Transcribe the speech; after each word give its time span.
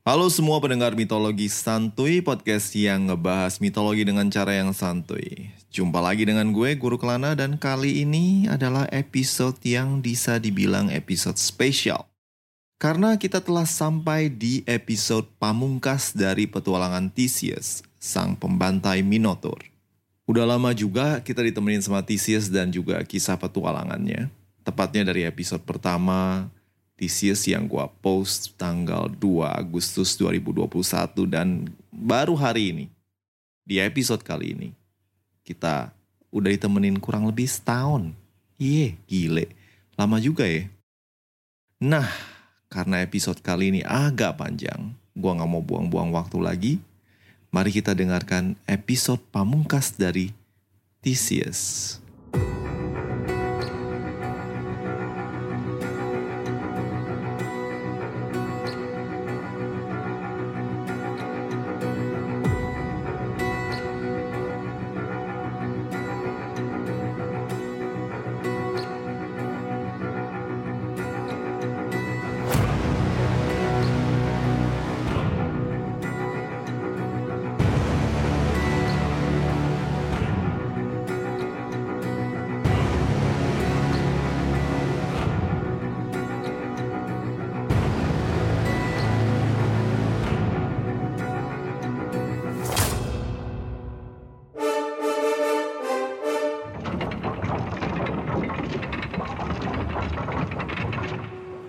Halo 0.00 0.32
semua 0.32 0.56
pendengar 0.64 0.96
mitologi 0.96 1.52
santuy, 1.52 2.24
podcast 2.24 2.72
yang 2.72 3.12
ngebahas 3.12 3.60
mitologi 3.60 4.00
dengan 4.00 4.32
cara 4.32 4.56
yang 4.56 4.72
santuy. 4.72 5.52
Jumpa 5.68 6.00
lagi 6.00 6.24
dengan 6.24 6.56
gue, 6.56 6.72
Guru 6.72 6.96
Kelana, 6.96 7.36
dan 7.36 7.60
kali 7.60 8.00
ini 8.00 8.48
adalah 8.48 8.88
episode 8.96 9.60
yang 9.60 10.00
bisa 10.00 10.40
dibilang 10.40 10.88
episode 10.88 11.36
spesial. 11.36 12.08
Karena 12.80 13.20
kita 13.20 13.44
telah 13.44 13.68
sampai 13.68 14.32
di 14.32 14.64
episode 14.64 15.28
pamungkas 15.36 16.16
dari 16.16 16.48
petualangan 16.48 17.12
Theseus, 17.12 17.84
sang 18.00 18.40
pembantai 18.40 19.04
Minotaur. 19.04 19.60
Udah 20.24 20.48
lama 20.48 20.72
juga 20.72 21.20
kita 21.20 21.44
ditemenin 21.44 21.84
sama 21.84 22.00
Theseus 22.00 22.48
dan 22.48 22.72
juga 22.72 23.04
kisah 23.04 23.36
petualangannya. 23.36 24.32
Tepatnya 24.64 25.12
dari 25.12 25.28
episode 25.28 25.60
pertama, 25.60 26.48
Theseus 27.00 27.48
yang 27.48 27.64
gua 27.64 27.88
post 27.88 28.52
tanggal 28.60 29.08
2 29.08 29.48
Agustus 29.48 30.20
2021 30.20 31.24
dan 31.24 31.72
baru 31.88 32.36
hari 32.36 32.76
ini, 32.76 32.86
di 33.64 33.80
episode 33.80 34.20
kali 34.20 34.52
ini, 34.52 34.68
kita 35.40 35.96
udah 36.28 36.50
ditemenin 36.52 37.00
kurang 37.00 37.24
lebih 37.24 37.48
setahun. 37.48 38.12
Iye, 38.60 39.00
gile. 39.08 39.48
Lama 39.96 40.20
juga 40.20 40.44
ya. 40.44 40.68
Nah, 41.80 42.04
karena 42.68 43.00
episode 43.00 43.40
kali 43.40 43.72
ini 43.72 43.80
agak 43.80 44.36
panjang, 44.36 44.92
gua 45.16 45.40
nggak 45.40 45.48
mau 45.48 45.64
buang-buang 45.64 46.12
waktu 46.12 46.36
lagi. 46.36 46.72
Mari 47.48 47.72
kita 47.72 47.96
dengarkan 47.96 48.60
episode 48.68 49.24
pamungkas 49.32 49.96
dari 49.96 50.36
Theseus. 51.00 51.96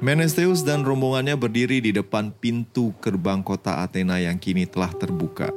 Menesteus 0.02 0.66
dan 0.66 0.82
rombongannya 0.82 1.38
berdiri 1.38 1.78
di 1.78 1.94
depan 1.94 2.34
pintu 2.34 2.90
gerbang 3.06 3.46
kota 3.46 3.86
Athena 3.86 4.18
yang 4.18 4.42
kini 4.42 4.66
telah 4.66 4.90
terbuka. 4.98 5.54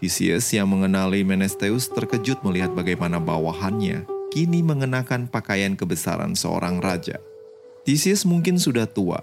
Theseus 0.00 0.48
yang 0.56 0.64
mengenali 0.64 1.20
Menesteus 1.28 1.92
terkejut 1.92 2.40
melihat 2.40 2.72
bagaimana 2.72 3.20
bawahannya 3.20 4.08
kini 4.32 4.64
mengenakan 4.64 5.28
pakaian 5.28 5.76
kebesaran 5.76 6.32
seorang 6.32 6.80
raja. 6.80 7.20
Theseus 7.84 8.24
mungkin 8.24 8.56
sudah 8.56 8.88
tua, 8.88 9.20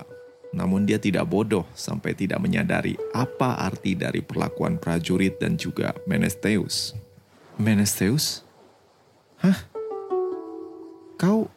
namun 0.54 0.86
dia 0.86 1.02
tidak 1.02 1.26
bodoh 1.26 1.66
sampai 1.74 2.14
tidak 2.14 2.46
menyadari 2.46 2.94
apa 3.18 3.58
arti 3.58 3.98
dari 3.98 4.22
perlakuan 4.22 4.78
prajurit 4.78 5.42
dan 5.42 5.58
juga 5.58 5.98
Menesteus. 6.06 6.94
Menesteus? 7.58 8.46
Hah? 9.42 9.66
Kau 11.18 11.50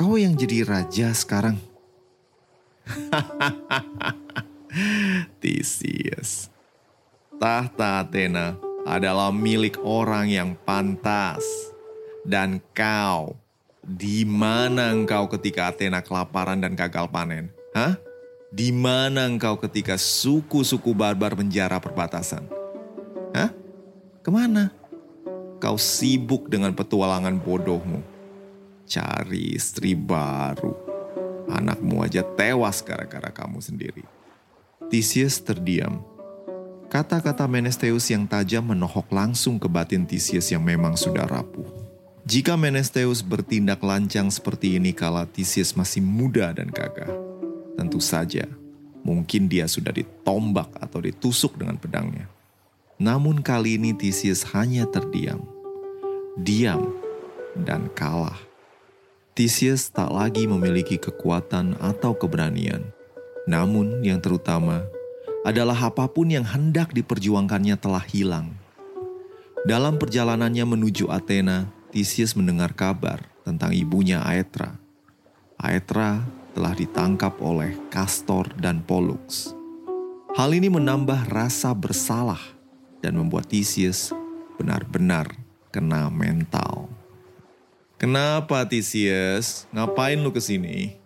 Kau 0.00 0.16
yang 0.16 0.32
jadi 0.32 0.64
raja 0.64 1.12
sekarang. 1.12 1.60
Theseus. 5.44 6.48
Tahta 7.36 8.00
Athena 8.00 8.56
adalah 8.88 9.28
milik 9.28 9.76
orang 9.84 10.32
yang 10.32 10.56
pantas. 10.64 11.44
Dan 12.24 12.64
kau, 12.72 13.36
di 13.84 14.24
mana 14.24 14.88
engkau 14.88 15.28
ketika 15.36 15.68
Athena 15.68 16.00
kelaparan 16.00 16.64
dan 16.64 16.72
gagal 16.72 17.04
panen? 17.12 17.52
Hah? 17.76 18.00
Di 18.48 18.72
mana 18.72 19.28
engkau 19.28 19.60
ketika 19.60 20.00
suku-suku 20.00 20.96
barbar 20.96 21.36
menjara 21.36 21.76
perbatasan? 21.76 22.48
Hah? 23.36 23.52
Ke 24.24 24.32
mana? 24.32 24.72
Kau 25.60 25.76
sibuk 25.76 26.48
dengan 26.48 26.72
petualangan 26.72 27.36
bodohmu 27.36 28.19
cari 28.90 29.54
istri 29.54 29.94
baru. 29.94 30.74
Anakmu 31.46 32.02
aja 32.02 32.26
tewas 32.26 32.82
gara-gara 32.82 33.30
kamu 33.30 33.62
sendiri. 33.62 34.02
Theseus 34.90 35.38
terdiam. 35.38 36.02
Kata-kata 36.90 37.46
Menesteus 37.46 38.10
yang 38.10 38.26
tajam 38.26 38.66
menohok 38.74 39.06
langsung 39.14 39.62
ke 39.62 39.70
batin 39.70 40.02
Theseus 40.02 40.50
yang 40.50 40.66
memang 40.66 40.98
sudah 40.98 41.22
rapuh. 41.22 41.66
Jika 42.26 42.58
Menesteus 42.58 43.22
bertindak 43.22 43.78
lancang 43.78 44.26
seperti 44.26 44.74
ini 44.74 44.90
kala 44.90 45.22
Theseus 45.30 45.78
masih 45.78 46.02
muda 46.02 46.50
dan 46.50 46.66
gagah, 46.66 47.14
tentu 47.78 48.02
saja 48.02 48.50
mungkin 49.06 49.46
dia 49.46 49.70
sudah 49.70 49.94
ditombak 49.94 50.66
atau 50.82 50.98
ditusuk 50.98 51.54
dengan 51.54 51.78
pedangnya. 51.78 52.26
Namun 52.98 53.38
kali 53.38 53.78
ini 53.78 53.94
Theseus 53.94 54.42
hanya 54.50 54.84
terdiam, 54.90 55.46
diam, 56.34 56.90
dan 57.54 57.86
kalah. 57.94 58.49
Theseus 59.40 59.88
tak 59.88 60.12
lagi 60.12 60.44
memiliki 60.44 61.00
kekuatan 61.00 61.80
atau 61.80 62.12
keberanian. 62.12 62.84
Namun 63.48 64.04
yang 64.04 64.20
terutama 64.20 64.84
adalah 65.48 65.88
apa 65.88 66.04
pun 66.12 66.28
yang 66.28 66.44
hendak 66.44 66.92
diperjuangkannya 66.92 67.72
telah 67.80 68.04
hilang. 68.04 68.52
Dalam 69.64 69.96
perjalanannya 69.96 70.60
menuju 70.68 71.08
Athena, 71.08 71.72
Theseus 71.88 72.36
mendengar 72.36 72.76
kabar 72.76 73.24
tentang 73.40 73.72
ibunya 73.72 74.20
Aetra. 74.28 74.76
Aetra 75.56 76.20
telah 76.52 76.76
ditangkap 76.76 77.40
oleh 77.40 77.80
Castor 77.88 78.44
dan 78.60 78.84
Pollux. 78.84 79.56
Hal 80.36 80.52
ini 80.52 80.68
menambah 80.68 81.32
rasa 81.32 81.72
bersalah 81.72 82.44
dan 83.00 83.16
membuat 83.16 83.48
Theseus 83.48 84.12
benar-benar 84.60 85.32
kena 85.72 86.12
mental. 86.12 86.99
Kenapa 88.00 88.64
Theseus? 88.64 89.68
Ngapain 89.68 90.16
lu 90.16 90.32
ke 90.32 90.40
sini? 90.40 90.96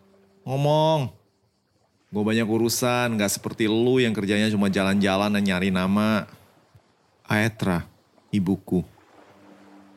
Ngomong. 0.47 1.11
Gue 2.15 2.23
banyak 2.23 2.47
urusan, 2.47 3.19
gak 3.19 3.35
seperti 3.35 3.67
lu 3.67 3.99
yang 3.99 4.15
kerjanya 4.15 4.47
cuma 4.47 4.71
jalan-jalan 4.71 5.35
dan 5.35 5.43
nyari 5.43 5.75
nama. 5.75 6.31
Aetra, 7.27 7.91
ibuku. 8.31 8.87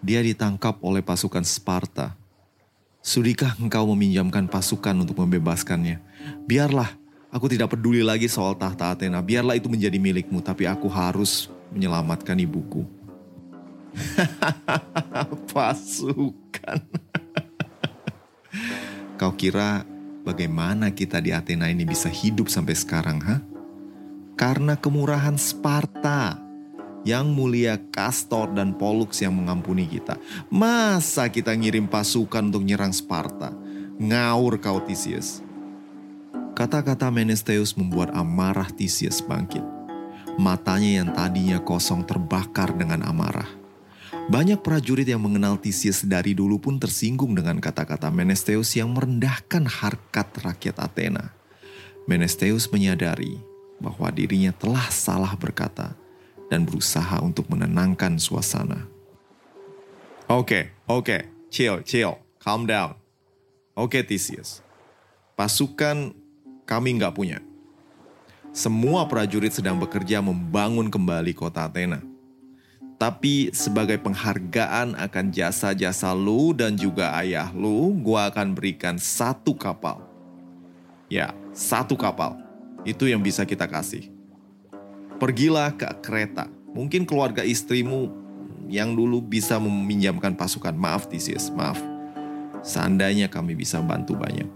Dia 0.02 0.26
ditangkap 0.26 0.82
oleh 0.82 1.06
pasukan 1.06 1.46
Sparta. 1.46 2.18
Sudikah 3.06 3.54
engkau 3.62 3.86
meminjamkan 3.94 4.50
pasukan 4.50 4.98
untuk 4.98 5.22
membebaskannya? 5.22 6.02
Biarlah, 6.50 6.98
aku 7.30 7.46
tidak 7.46 7.78
peduli 7.78 8.02
lagi 8.02 8.26
soal 8.26 8.58
tahta 8.58 8.98
Athena. 8.98 9.22
Biarlah 9.22 9.54
itu 9.54 9.70
menjadi 9.70 10.02
milikmu, 10.02 10.42
tapi 10.42 10.66
aku 10.66 10.90
harus 10.90 11.46
menyelamatkan 11.70 12.42
ibuku. 12.42 12.90
pasukan. 15.54 16.47
Kau 19.20 19.34
kira 19.34 19.82
bagaimana 20.22 20.94
kita 20.94 21.24
di 21.24 21.34
Athena 21.34 21.72
ini 21.72 21.88
bisa 21.88 22.12
hidup 22.12 22.52
sampai 22.52 22.76
sekarang, 22.78 23.18
ha? 23.24 23.42
Karena 24.38 24.78
kemurahan 24.78 25.40
Sparta. 25.40 26.44
Yang 27.08 27.28
mulia 27.32 27.80
Castor 27.88 28.52
dan 28.52 28.76
Pollux 28.76 29.24
yang 29.24 29.32
mengampuni 29.32 29.88
kita. 29.88 30.20
Masa 30.52 31.32
kita 31.32 31.56
ngirim 31.56 31.88
pasukan 31.88 32.52
untuk 32.52 32.68
nyerang 32.68 32.92
Sparta? 32.92 33.56
Ngaur 33.96 34.60
kau 34.60 34.84
Theseus. 34.84 35.40
Kata-kata 36.52 37.08
Menesteus 37.08 37.80
membuat 37.80 38.12
amarah 38.12 38.68
Theseus 38.68 39.24
bangkit. 39.24 39.64
Matanya 40.38 41.02
yang 41.02 41.10
tadinya 41.16 41.64
kosong 41.64 42.04
terbakar 42.04 42.76
dengan 42.76 43.08
amarah. 43.08 43.57
Banyak 44.28 44.60
prajurit 44.60 45.08
yang 45.08 45.24
mengenal 45.24 45.56
Theseus 45.56 46.04
dari 46.04 46.36
dulu 46.36 46.60
pun 46.60 46.76
tersinggung 46.76 47.32
dengan 47.32 47.64
kata-kata 47.64 48.12
Menesteus 48.12 48.76
yang 48.76 48.92
merendahkan 48.92 49.64
harkat 49.64 50.28
rakyat 50.44 50.84
Athena. 50.84 51.32
Menesteus 52.12 52.68
menyadari 52.68 53.40
bahwa 53.80 54.12
dirinya 54.12 54.52
telah 54.52 54.84
salah 54.92 55.32
berkata 55.40 55.96
dan 56.52 56.68
berusaha 56.68 57.24
untuk 57.24 57.48
menenangkan 57.48 58.20
suasana. 58.20 58.84
Oke, 60.28 60.28
okay, 60.28 60.64
oke, 60.92 61.04
okay. 61.08 61.22
chill, 61.48 61.80
chill, 61.88 62.20
calm 62.44 62.68
down. 62.68 63.00
Oke 63.80 64.04
okay, 64.04 64.04
Theseus, 64.04 64.60
pasukan 65.40 66.12
kami 66.68 67.00
nggak 67.00 67.16
punya. 67.16 67.40
Semua 68.52 69.08
prajurit 69.08 69.56
sedang 69.56 69.80
bekerja 69.80 70.20
membangun 70.20 70.92
kembali 70.92 71.32
kota 71.32 71.64
Athena. 71.64 72.17
Tapi 72.98 73.54
sebagai 73.54 74.02
penghargaan 74.02 74.98
akan 74.98 75.26
jasa-jasa 75.30 76.18
lu 76.18 76.50
dan 76.58 76.74
juga 76.74 77.14
ayah 77.22 77.54
lu, 77.54 77.94
gua 78.02 78.34
akan 78.34 78.58
berikan 78.58 78.98
satu 78.98 79.54
kapal. 79.54 80.02
Ya, 81.06 81.30
satu 81.54 81.94
kapal. 81.94 82.42
Itu 82.82 83.06
yang 83.06 83.22
bisa 83.22 83.46
kita 83.46 83.70
kasih. 83.70 84.10
Pergilah 85.22 85.78
ke 85.78 85.86
kereta. 86.02 86.50
Mungkin 86.74 87.06
keluarga 87.06 87.46
istrimu 87.46 88.10
yang 88.66 88.98
dulu 88.98 89.22
bisa 89.22 89.62
meminjamkan 89.62 90.34
pasukan. 90.34 90.74
Maaf 90.74 91.06
Theseus, 91.06 91.54
maaf. 91.54 91.78
Seandainya 92.66 93.30
kami 93.30 93.54
bisa 93.54 93.78
bantu 93.78 94.18
banyak. 94.18 94.50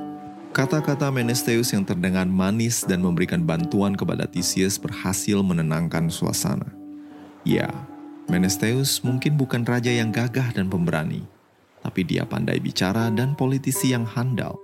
Kata-kata 0.51 1.07
Menesteus 1.13 1.71
yang 1.71 1.87
terdengar 1.87 2.27
manis 2.27 2.83
dan 2.83 2.99
memberikan 2.99 3.39
bantuan 3.39 3.95
kepada 3.95 4.27
Theseus 4.27 4.75
berhasil 4.75 5.39
menenangkan 5.39 6.11
suasana. 6.11 6.67
Ya, 7.47 7.71
Menesteus 8.29 9.01
mungkin 9.01 9.39
bukan 9.39 9.65
raja 9.65 9.89
yang 9.89 10.13
gagah 10.13 10.53
dan 10.53 10.69
pemberani, 10.69 11.25
tapi 11.81 12.05
dia 12.05 12.27
pandai 12.27 12.61
bicara 12.61 13.09
dan 13.09 13.33
politisi 13.33 13.93
yang 13.95 14.05
handal. 14.05 14.61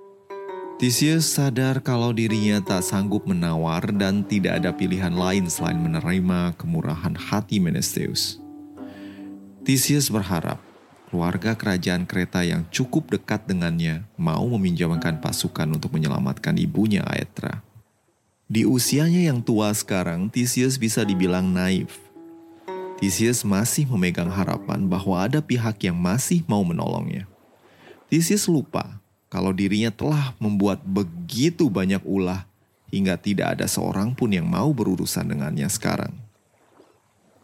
Theseus 0.77 1.25
sadar 1.25 1.81
kalau 1.81 2.13
dirinya 2.13 2.62
tak 2.62 2.86
sanggup 2.86 3.25
menawar 3.25 3.89
dan 3.98 4.21
tidak 4.21 4.62
ada 4.62 4.69
pilihan 4.69 5.09
lain 5.09 5.50
selain 5.50 5.81
menerima 5.81 6.54
kemurahan 6.54 7.18
hati 7.18 7.57
Menesteus. 7.57 8.38
Theseus 9.65 10.13
berharap 10.13 10.62
keluarga 11.10 11.57
kerajaan 11.57 12.06
kereta 12.06 12.45
yang 12.45 12.62
cukup 12.69 13.10
dekat 13.10 13.50
dengannya 13.50 14.06
mau 14.21 14.45
meminjamkan 14.53 15.18
pasukan 15.18 15.65
untuk 15.74 15.98
menyelamatkan 15.98 16.53
ibunya 16.62 17.01
Aetra. 17.10 17.65
Di 18.48 18.63
usianya 18.63 19.27
yang 19.27 19.44
tua 19.44 19.75
sekarang, 19.75 20.31
Theseus 20.31 20.80
bisa 20.80 21.03
dibilang 21.03 21.51
naif. 21.51 22.06
Theseus 22.97 23.45
masih 23.45 23.85
memegang 23.85 24.33
harapan 24.33 24.89
bahwa 24.89 25.21
ada 25.21 25.38
pihak 25.38 25.85
yang 25.85 25.94
masih 25.94 26.41
mau 26.49 26.65
menolongnya. 26.65 27.29
Theseus 28.09 28.49
lupa 28.49 28.97
kalau 29.29 29.53
dirinya 29.53 29.94
telah 29.94 30.33
membuat 30.41 30.81
begitu 30.81 31.69
banyak 31.69 32.01
ulah 32.01 32.49
hingga 32.89 33.13
tidak 33.21 33.53
ada 33.53 33.69
seorang 33.69 34.17
pun 34.17 34.33
yang 34.33 34.49
mau 34.49 34.73
berurusan 34.73 35.29
dengannya 35.29 35.69
sekarang. 35.69 36.09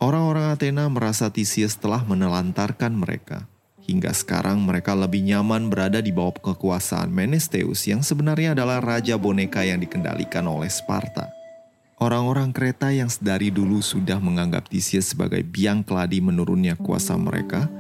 Orang-orang 0.02 0.58
Athena 0.58 0.90
merasa 0.90 1.30
Theseus 1.30 1.78
telah 1.78 2.02
menelantarkan 2.02 2.92
mereka. 2.98 3.46
Hingga 3.86 4.10
sekarang 4.16 4.58
mereka 4.64 4.98
lebih 4.98 5.22
nyaman 5.22 5.70
berada 5.70 6.02
di 6.02 6.10
bawah 6.10 6.34
kekuasaan 6.40 7.14
Menesteus 7.14 7.86
yang 7.86 8.02
sebenarnya 8.02 8.58
adalah 8.58 8.82
raja 8.82 9.20
boneka 9.22 9.62
yang 9.68 9.78
dikendalikan 9.78 10.48
oleh 10.48 10.72
Sparta. 10.72 11.43
Orang-orang 12.02 12.50
Kreta 12.52 12.90
yang 12.90 13.08
sedari 13.08 13.54
dulu 13.54 13.80
sudah 13.80 14.18
menganggap 14.18 14.68
Theseus 14.68 15.14
sebagai 15.14 15.46
biang 15.46 15.86
keladi 15.86 16.20
menurunnya 16.20 16.78
kuasa 16.78 17.18
mereka– 17.18 17.66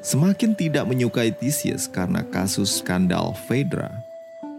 semakin 0.00 0.54
tidak 0.54 0.86
menyukai 0.86 1.34
Theseus 1.34 1.90
karena 1.90 2.22
kasus 2.22 2.80
skandal 2.80 3.34
Phaedra. 3.46 3.90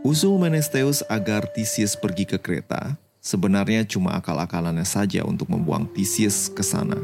Usul 0.04 0.40
Menesteus 0.40 1.04
agar 1.12 1.44
Theseus 1.52 1.96
pergi 1.96 2.24
ke 2.24 2.40
Kreta 2.40 2.96
sebenarnya 3.20 3.84
cuma 3.84 4.16
akal-akalannya 4.16 4.88
saja 4.88 5.28
untuk 5.28 5.52
membuang 5.52 5.92
Theseus 5.92 6.48
ke 6.48 6.64
sana 6.64 6.96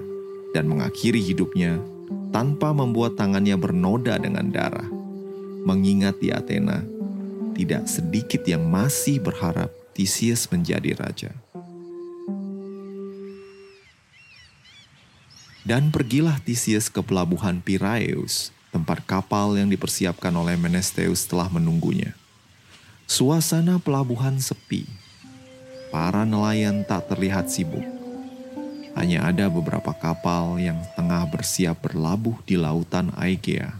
dan 0.56 0.72
mengakhiri 0.72 1.19
hidupnya 1.19 1.75
tanpa 2.31 2.72
membuat 2.72 3.19
tangannya 3.19 3.56
bernoda 3.60 4.16
dengan 4.16 4.48
darah. 4.52 4.88
Mengingat 5.66 6.22
di 6.22 6.30
Athena, 6.30 6.86
tidak 7.57 7.90
sedikit 7.90 8.46
yang 8.46 8.63
masih 8.69 9.18
berharap 9.18 9.74
Theseus 9.98 10.46
menjadi 10.54 10.94
raja. 10.94 11.31
Dan 15.65 15.89
pergilah 15.89 16.38
Theseus 16.45 16.94
ke 16.94 17.01
pelabuhan 17.01 17.57
Piraeus, 17.57 18.53
tempat 18.69 19.01
kapal 19.01 19.57
yang 19.57 19.65
dipersiapkan 19.65 20.29
oleh 20.29 20.53
Menesteus 20.62 21.25
telah 21.25 21.50
menunggunya. 21.50 22.13
Suasana 23.09 23.81
pelabuhan 23.81 24.38
sepi. 24.38 24.85
Para 25.89 26.21
nelayan 26.21 26.85
tak 26.85 27.09
terlihat 27.09 27.50
sibuk. 27.50 27.81
Hanya 28.94 29.25
ada 29.25 29.50
beberapa 29.50 29.89
kapal 29.89 30.62
yang 30.62 30.77
tengah 30.94 31.25
bersiap 31.33 31.81
berlabuh 31.81 32.38
di 32.45 32.61
lautan 32.61 33.09
Aegea. 33.18 33.73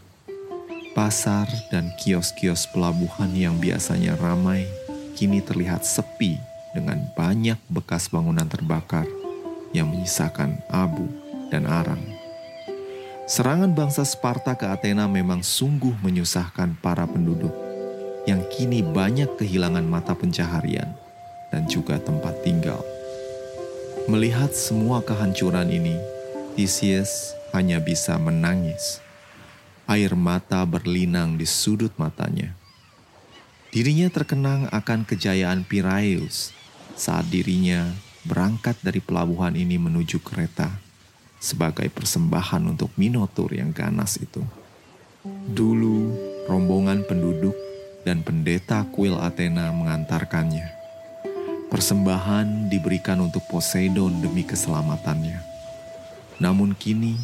Pasar 0.97 1.45
dan 1.69 1.93
kios-kios 2.01 2.65
pelabuhan 2.73 3.29
yang 3.38 3.61
biasanya 3.61 4.17
ramai 4.17 4.65
kini 5.13 5.38
terlihat 5.38 5.85
sepi 5.85 6.41
dengan 6.73 6.97
banyak 7.13 7.61
bekas 7.69 8.09
bangunan 8.09 8.49
terbakar 8.49 9.05
yang 9.69 9.93
menyisakan 9.93 10.57
abu 10.73 11.25
dan 11.50 11.69
Aram. 11.69 12.00
Serangan 13.25 13.74
bangsa 13.74 14.06
Sparta 14.06 14.53
ke 14.53 14.69
Athena 14.69 15.09
memang 15.09 15.42
sungguh 15.42 15.97
menyusahkan 16.06 16.77
para 16.77 17.09
penduduk 17.09 17.53
yang 18.29 18.46
kini 18.53 18.86
banyak 18.86 19.34
kehilangan 19.38 19.81
mata 19.81 20.13
pencaharian 20.13 20.93
dan 21.50 21.65
juga 21.65 21.98
tempat 21.98 22.38
tinggal. 22.46 22.86
Melihat 24.05 24.53
semua 24.53 25.01
kehancuran 25.01 25.74
ini, 25.74 25.98
Theseus 26.53 27.34
hanya 27.50 27.81
bisa 27.81 28.13
menangis. 28.22 29.01
Air 29.89 30.13
mata 30.13 30.62
berlinang 30.62 31.38
di 31.41 31.50
sudut 31.50 31.93
matanya. 31.98 32.53
Dirinya 33.74 34.13
terkenang 34.13 34.69
akan 34.69 35.01
kejayaan 35.01 35.65
Piraeus 35.65 36.53
saat 36.93 37.25
dirinya 37.34 37.89
berangkat 38.22 38.77
dari 38.86 39.01
pelabuhan 39.01 39.58
ini 39.58 39.81
menuju 39.81 40.22
kereta 40.22 40.85
sebagai 41.45 41.85
persembahan 41.93 42.65
untuk 42.65 42.89
Minotaur 42.97 43.53
yang 43.53 43.69
ganas 43.69 44.17
itu. 44.17 44.41
Dulu, 45.25 46.09
rombongan 46.49 47.05
penduduk 47.05 47.53
dan 48.01 48.25
pendeta 48.25 48.81
kuil 48.89 49.13
Athena 49.21 49.69
mengantarkannya. 49.69 50.73
Persembahan 51.69 52.73
diberikan 52.73 53.21
untuk 53.21 53.45
Poseidon 53.45 54.25
demi 54.25 54.41
keselamatannya. 54.41 55.37
Namun 56.41 56.73
kini, 56.73 57.17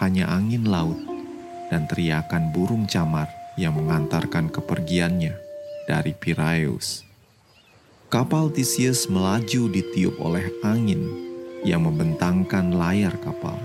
hanya 0.00 0.32
angin 0.32 0.64
laut 0.64 0.96
dan 1.68 1.84
teriakan 1.84 2.52
burung 2.56 2.88
camar 2.88 3.28
yang 3.60 3.76
mengantarkan 3.76 4.48
kepergiannya 4.48 5.36
dari 5.84 6.16
Piraeus. 6.16 7.04
Kapal 8.12 8.52
Theseus 8.52 9.08
melaju 9.08 9.72
ditiup 9.72 10.20
oleh 10.20 10.52
angin 10.60 11.31
yang 11.62 11.86
membentangkan 11.86 12.74
layar 12.74 13.14
kapal. 13.22 13.58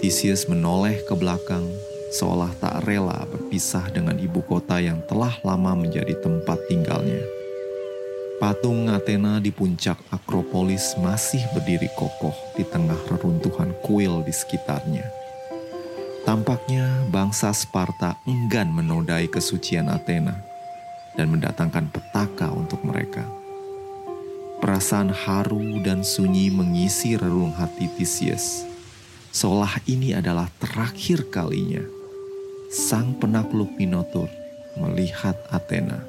Theseus 0.00 0.48
menoleh 0.48 1.00
ke 1.08 1.16
belakang 1.16 1.64
seolah 2.12 2.52
tak 2.56 2.84
rela 2.88 3.26
berpisah 3.28 3.88
dengan 3.92 4.16
ibu 4.16 4.40
kota 4.44 4.80
yang 4.80 5.02
telah 5.04 5.36
lama 5.44 5.76
menjadi 5.76 6.16
tempat 6.20 6.56
tinggalnya. 6.68 7.20
Patung 8.36 8.92
Athena 8.92 9.40
di 9.40 9.48
puncak 9.48 9.96
Akropolis 10.12 10.92
masih 11.00 11.40
berdiri 11.56 11.88
kokoh 11.96 12.36
di 12.52 12.68
tengah 12.68 13.00
reruntuhan 13.08 13.72
kuil 13.80 14.20
di 14.20 14.32
sekitarnya. 14.32 15.08
Tampaknya 16.28 17.06
bangsa 17.08 17.54
Sparta 17.56 18.20
enggan 18.28 18.68
menodai 18.68 19.30
kesucian 19.32 19.88
Athena 19.88 20.36
dan 21.16 21.32
mendatangkan 21.32 21.88
petaka 21.88 22.52
untuk 22.52 22.84
mereka. 22.84 23.24
Perasaan 24.56 25.12
haru 25.12 25.84
dan 25.84 26.00
sunyi 26.00 26.48
mengisi 26.48 27.14
relung 27.20 27.52
hati 27.52 27.86
Theseus. 27.96 28.64
Seolah 29.30 29.84
ini 29.84 30.16
adalah 30.16 30.48
terakhir 30.56 31.28
kalinya 31.28 31.84
sang 32.72 33.14
penakluk 33.16 33.70
Minotaur 33.78 34.28
melihat 34.76 35.36
Athena. 35.52 36.02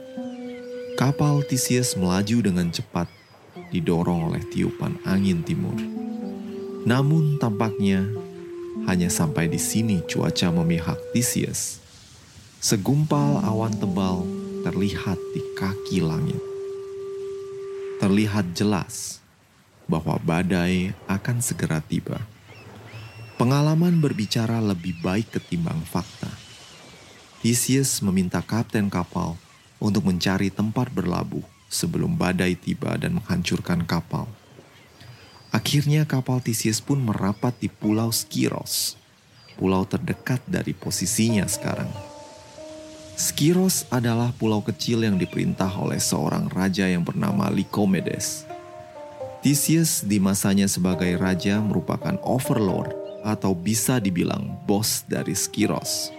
Kapal 0.98 1.46
Theseus 1.46 1.94
melaju 1.94 2.50
dengan 2.50 2.68
cepat, 2.74 3.06
didorong 3.70 4.32
oleh 4.32 4.44
tiupan 4.50 4.98
angin 5.06 5.46
timur. 5.46 5.78
Namun 6.88 7.38
tampaknya 7.38 8.08
hanya 8.90 9.12
sampai 9.12 9.52
di 9.52 9.60
sini 9.60 10.02
cuaca 10.08 10.50
memihak 10.50 10.98
Theseus. 11.12 11.84
Segumpal 12.58 13.44
awan 13.46 13.76
tebal 13.78 14.26
terlihat 14.66 15.20
di 15.36 15.42
kaki 15.54 16.02
langit. 16.02 16.57
Terlihat 17.98 18.54
jelas 18.54 19.18
bahwa 19.90 20.22
badai 20.22 20.94
akan 21.10 21.42
segera 21.42 21.82
tiba. 21.82 22.22
Pengalaman 23.42 23.98
berbicara 23.98 24.62
lebih 24.62 25.02
baik 25.02 25.34
ketimbang 25.34 25.82
fakta. 25.82 26.30
Theseus 27.42 28.06
meminta 28.06 28.38
kapten 28.46 28.94
kapal 28.94 29.34
untuk 29.82 30.06
mencari 30.06 30.54
tempat 30.54 30.94
berlabuh 30.94 31.42
sebelum 31.74 32.14
badai 32.14 32.54
tiba 32.54 32.94
dan 33.02 33.18
menghancurkan 33.18 33.82
kapal. 33.90 34.30
Akhirnya 35.50 36.06
kapal 36.06 36.38
Theseus 36.38 36.78
pun 36.78 37.02
merapat 37.02 37.58
di 37.58 37.66
pulau 37.66 38.14
Skiros, 38.14 38.94
pulau 39.58 39.90
terdekat 39.90 40.46
dari 40.46 40.78
posisinya 40.78 41.50
sekarang. 41.50 42.07
Skiros 43.18 43.90
adalah 43.90 44.30
pulau 44.30 44.62
kecil 44.62 45.02
yang 45.02 45.18
diperintah 45.18 45.74
oleh 45.82 45.98
seorang 45.98 46.54
raja 46.54 46.86
yang 46.86 47.02
bernama 47.02 47.50
Lycomedes. 47.50 48.46
Theseus 49.42 50.06
di 50.06 50.22
masanya 50.22 50.70
sebagai 50.70 51.18
raja 51.18 51.58
merupakan 51.58 52.14
overlord 52.22 52.94
atau 53.26 53.58
bisa 53.58 53.98
dibilang 53.98 54.54
bos 54.70 55.02
dari 55.10 55.34
Skiros. 55.34 56.14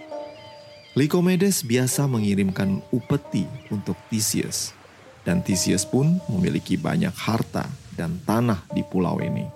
Lycomedes 0.91 1.63
biasa 1.63 2.03
mengirimkan 2.03 2.83
upeti 2.91 3.47
untuk 3.71 3.95
Theseus, 4.11 4.75
dan 5.23 5.39
Theseus 5.39 5.87
pun 5.87 6.19
memiliki 6.27 6.75
banyak 6.75 7.15
harta 7.15 7.63
dan 7.95 8.19
tanah 8.27 8.67
di 8.75 8.83
pulau 8.83 9.23
ini. 9.23 9.47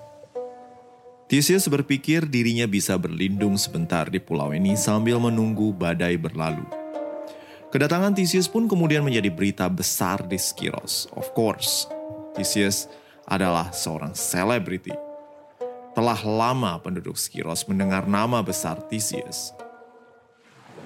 Theseus 1.27 1.67
berpikir 1.67 2.23
dirinya 2.23 2.71
bisa 2.71 2.95
berlindung 2.95 3.59
sebentar 3.59 4.07
di 4.07 4.23
pulau 4.23 4.55
ini 4.55 4.79
sambil 4.79 5.19
menunggu 5.19 5.75
badai 5.75 6.15
berlalu. 6.15 6.82
Kedatangan 7.73 8.13
Theseus 8.13 8.45
pun 8.45 8.69
kemudian 8.69 9.01
menjadi 9.01 9.33
berita 9.33 9.65
besar 9.65 10.21
di 10.29 10.37
Skiros. 10.37 11.09
Of 11.17 11.33
course, 11.33 11.89
Theseus 12.37 12.85
adalah 13.25 13.73
seorang 13.73 14.13
selebriti 14.13 14.93
telah 15.97 16.21
lama 16.21 16.77
penduduk 16.77 17.17
Skiros 17.17 17.65
mendengar 17.65 18.05
nama 18.05 18.45
besar 18.45 18.77
Theseus. 18.93 19.57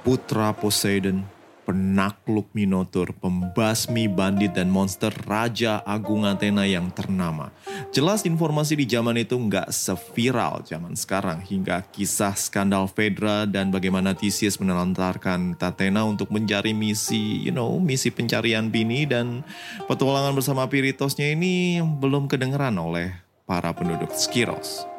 Putra 0.08 0.56
Poseidon, 0.56 1.28
penakluk 1.68 2.48
Minotaur, 2.56 3.12
pembasmi 3.12 4.08
bandit 4.08 4.56
dan 4.56 4.72
monster 4.72 5.12
Raja 5.28 5.84
Agung 5.84 6.24
Athena 6.24 6.64
yang 6.64 6.88
ternama. 6.96 7.52
Jelas 7.92 8.24
informasi 8.24 8.80
di 8.80 8.88
zaman 8.88 9.20
itu 9.20 9.36
nggak 9.36 9.68
seviral 9.76 10.64
zaman 10.64 10.96
sekarang 10.96 11.44
hingga 11.44 11.84
kisah 11.92 12.40
skandal 12.40 12.88
Fedra 12.88 13.44
dan 13.44 13.68
bagaimana 13.68 14.16
Theseus 14.16 14.64
menelantarkan 14.64 15.60
Athena 15.60 16.08
untuk 16.08 16.32
mencari 16.32 16.72
misi, 16.72 17.44
you 17.44 17.52
know, 17.52 17.76
misi 17.84 18.16
pencarian 18.16 18.72
bini 18.72 19.04
dan 19.04 19.44
petualangan 19.92 20.32
bersama 20.32 20.64
Piritosnya 20.72 21.36
ini 21.36 21.84
belum 21.84 22.32
kedengeran 22.32 22.80
oleh 22.80 23.12
para 23.44 23.76
penduduk 23.76 24.16
Skiros. 24.16 24.97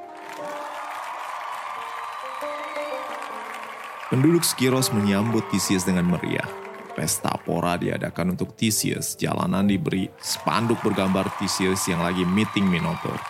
Penduduk 4.08 4.40
Skiros 4.40 4.88
menyambut 4.88 5.44
Theseus 5.52 5.84
dengan 5.84 6.08
meriah. 6.08 6.48
Pesta 6.96 7.28
pora 7.44 7.76
diadakan 7.76 8.32
untuk 8.32 8.56
Theseus. 8.56 9.12
Jalanan 9.20 9.68
diberi 9.68 10.08
spanduk 10.16 10.80
bergambar 10.80 11.28
Theseus 11.36 11.84
yang 11.92 12.00
lagi 12.00 12.24
meeting 12.24 12.64
Minotaur. 12.64 13.20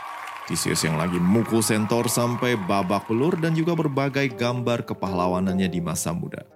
Theseus 0.47 0.87
yang 0.87 0.95
lagi 0.95 1.19
mukul 1.19 1.67
sentor 1.67 2.07
sampai 2.07 2.55
babak 2.55 3.11
belur 3.11 3.35
dan 3.43 3.59
juga 3.59 3.75
berbagai 3.75 4.31
gambar 4.39 4.87
kepahlawanannya 4.87 5.67
di 5.67 5.83
masa 5.83 6.15
muda. 6.15 6.47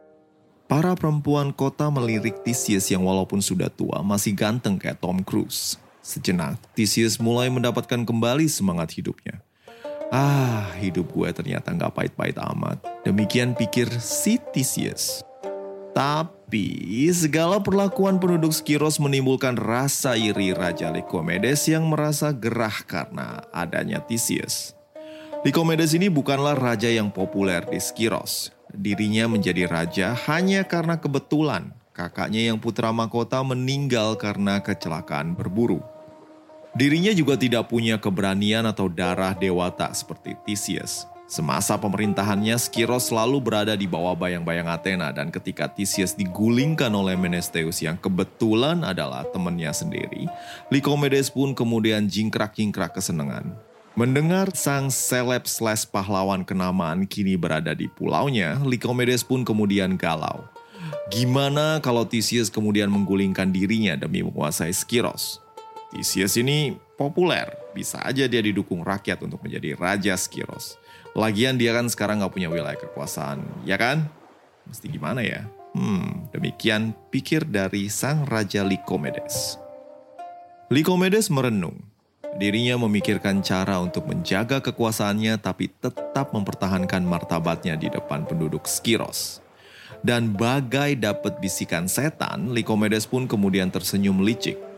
Para 0.70 0.94
perempuan 0.94 1.50
kota 1.50 1.90
melirik 1.90 2.46
Theseus 2.46 2.94
yang 2.94 3.02
walaupun 3.02 3.42
sudah 3.42 3.74
tua 3.74 4.06
masih 4.06 4.38
ganteng 4.38 4.78
kayak 4.78 5.02
Tom 5.02 5.26
Cruise. 5.26 5.82
Sejenak, 5.98 6.62
Theseus 6.78 7.18
mulai 7.18 7.50
mendapatkan 7.50 8.06
kembali 8.06 8.46
semangat 8.46 8.94
hidupnya. 8.94 9.42
Ah, 10.12 10.68
hidup 10.76 11.08
gue 11.08 11.32
ternyata 11.32 11.72
nggak 11.72 11.96
pahit-pahit 11.96 12.36
amat. 12.36 12.84
Demikian 13.00 13.56
pikir 13.56 13.88
si 13.96 14.36
Theseus. 14.52 15.24
Tapi 15.96 17.08
segala 17.16 17.64
perlakuan 17.64 18.20
penduduk 18.20 18.52
Skiros 18.52 19.00
menimbulkan 19.00 19.56
rasa 19.56 20.12
iri 20.12 20.52
Raja 20.52 20.92
Lycomedes 20.92 21.64
yang 21.64 21.88
merasa 21.88 22.28
gerah 22.28 22.84
karena 22.84 23.40
adanya 23.56 24.04
Theseus. 24.04 24.76
Lycomedes 25.48 25.96
ini 25.96 26.12
bukanlah 26.12 26.60
raja 26.60 26.92
yang 26.92 27.08
populer 27.08 27.64
di 27.64 27.80
Skiros. 27.80 28.52
Dirinya 28.68 29.32
menjadi 29.32 29.64
raja 29.64 30.12
hanya 30.28 30.68
karena 30.68 31.00
kebetulan 31.00 31.72
kakaknya 31.96 32.52
yang 32.52 32.60
putra 32.60 32.92
mahkota 32.92 33.40
meninggal 33.40 34.20
karena 34.20 34.60
kecelakaan 34.60 35.32
berburu. 35.32 35.80
Dirinya 36.72 37.12
juga 37.12 37.36
tidak 37.36 37.68
punya 37.68 38.00
keberanian 38.00 38.64
atau 38.64 38.88
darah 38.88 39.36
dewata 39.36 39.92
seperti 39.92 40.32
Theseus. 40.48 41.04
Semasa 41.28 41.76
pemerintahannya, 41.76 42.56
Skiros 42.56 43.12
selalu 43.12 43.40
berada 43.44 43.76
di 43.76 43.84
bawah 43.84 44.16
bayang-bayang 44.16 44.68
Athena 44.68 45.12
dan 45.12 45.28
ketika 45.28 45.68
Theseus 45.68 46.16
digulingkan 46.16 46.92
oleh 46.92 47.16
Menesteus 47.16 47.80
yang 47.84 47.96
kebetulan 48.00 48.84
adalah 48.84 49.24
temannya 49.28 49.72
sendiri, 49.72 50.28
Lycomedes 50.72 51.32
pun 51.32 51.52
kemudian 51.52 52.08
jingkrak-jingkrak 52.08 52.96
kesenangan. 52.96 53.52
Mendengar 53.92 54.56
sang 54.56 54.88
seleb 54.88 55.44
slash 55.44 55.84
pahlawan 55.84 56.40
kenamaan 56.40 57.04
kini 57.04 57.36
berada 57.36 57.76
di 57.76 57.88
pulaunya, 57.88 58.56
Lycomedes 58.64 59.24
pun 59.24 59.44
kemudian 59.44 60.00
galau. 60.00 60.48
Gimana 61.12 61.84
kalau 61.84 62.08
Theseus 62.08 62.48
kemudian 62.48 62.88
menggulingkan 62.88 63.52
dirinya 63.52 63.92
demi 63.96 64.24
menguasai 64.24 64.72
Skiros? 64.72 65.40
Theseus 65.92 66.40
ini 66.40 66.72
populer, 66.96 67.52
bisa 67.76 68.00
aja 68.00 68.24
dia 68.24 68.40
didukung 68.40 68.80
rakyat 68.80 69.20
untuk 69.20 69.44
menjadi 69.44 69.76
Raja 69.76 70.16
Skiros. 70.16 70.80
Lagian 71.12 71.60
dia 71.60 71.76
kan 71.76 71.84
sekarang 71.92 72.24
gak 72.24 72.32
punya 72.32 72.48
wilayah 72.48 72.80
kekuasaan, 72.80 73.44
ya 73.68 73.76
kan? 73.76 74.08
Mesti 74.64 74.88
gimana 74.88 75.20
ya? 75.20 75.44
Hmm, 75.76 76.32
demikian 76.32 76.96
pikir 77.12 77.44
dari 77.44 77.92
sang 77.92 78.24
Raja 78.24 78.64
Lycomedes. 78.64 79.60
Lycomedes 80.72 81.28
merenung. 81.28 81.76
Dirinya 82.40 82.80
memikirkan 82.80 83.44
cara 83.44 83.76
untuk 83.76 84.08
menjaga 84.08 84.64
kekuasaannya 84.64 85.36
tapi 85.44 85.68
tetap 85.68 86.32
mempertahankan 86.32 87.04
martabatnya 87.04 87.76
di 87.76 87.92
depan 87.92 88.24
penduduk 88.24 88.64
Skiros. 88.64 89.44
Dan 90.00 90.32
bagai 90.32 90.96
dapat 90.96 91.36
bisikan 91.36 91.84
setan, 91.84 92.56
Lycomedes 92.56 93.04
pun 93.04 93.28
kemudian 93.28 93.68
tersenyum 93.68 94.24
licik 94.24 94.71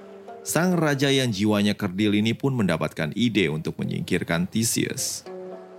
Sang 0.44 0.76
raja 0.76 1.08
yang 1.08 1.32
jiwanya 1.32 1.72
kerdil 1.72 2.12
ini 2.12 2.36
pun 2.36 2.52
mendapatkan 2.52 3.16
ide 3.16 3.48
untuk 3.48 3.80
menyingkirkan 3.80 4.44
Theseus. 4.44 5.24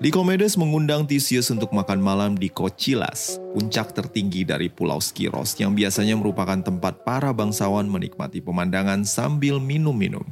Lycomedes 0.02 0.58
mengundang 0.58 1.06
Theseus 1.06 1.54
untuk 1.54 1.70
makan 1.70 2.02
malam 2.02 2.34
di 2.34 2.50
Kochilas, 2.50 3.38
puncak 3.54 3.94
tertinggi 3.94 4.42
dari 4.42 4.74
Pulau 4.74 4.98
Skiros 4.98 5.54
yang 5.62 5.78
biasanya 5.78 6.18
merupakan 6.18 6.58
tempat 6.58 7.06
para 7.06 7.30
bangsawan 7.30 7.86
menikmati 7.86 8.42
pemandangan 8.42 9.06
sambil 9.06 9.62
minum-minum. 9.62 10.26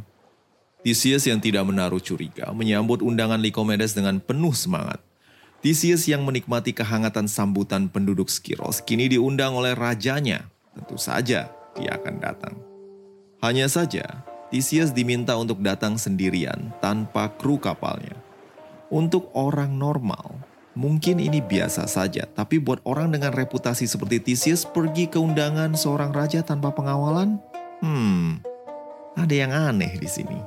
Theseus 0.81 1.29
yang 1.29 1.37
tidak 1.37 1.69
menaruh 1.69 2.01
curiga 2.01 2.49
menyambut 2.57 3.05
undangan 3.05 3.37
Lycomedes 3.37 3.93
dengan 3.93 4.17
penuh 4.17 4.57
semangat. 4.57 4.97
Theseus 5.61 6.09
yang 6.09 6.25
menikmati 6.25 6.73
kehangatan 6.73 7.29
sambutan 7.29 7.85
penduduk 7.85 8.33
Skiros 8.33 8.81
kini 8.81 9.13
diundang 9.13 9.53
oleh 9.53 9.77
rajanya. 9.77 10.49
Tentu 10.73 10.97
saja 10.97 11.53
dia 11.77 11.91
akan 12.01 12.17
datang. 12.17 12.72
Hanya 13.43 13.67
saja, 13.67 14.23
Theseus 14.55 14.95
diminta 14.95 15.35
untuk 15.35 15.59
datang 15.59 15.99
sendirian 15.99 16.71
tanpa 16.79 17.27
kru 17.27 17.59
kapalnya. 17.59 18.15
Untuk 18.87 19.27
orang 19.35 19.75
normal, 19.75 20.39
mungkin 20.79 21.19
ini 21.19 21.43
biasa 21.43 21.83
saja, 21.91 22.23
tapi 22.23 22.63
buat 22.63 22.79
orang 22.87 23.11
dengan 23.11 23.35
reputasi 23.35 23.83
seperti 23.83 24.23
Theseus 24.23 24.63
pergi 24.63 25.11
ke 25.11 25.19
undangan 25.19 25.75
seorang 25.75 26.15
raja 26.15 26.39
tanpa 26.39 26.71
pengawalan? 26.71 27.35
Hmm, 27.83 28.39
ada 29.19 29.35
yang 29.35 29.51
aneh 29.51 29.99
di 29.99 30.07
sini. 30.07 30.39